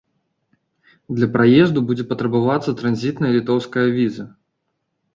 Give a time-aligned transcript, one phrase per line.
[1.19, 4.31] Для праезду будзе патрабавацца транзітная літоўская віза.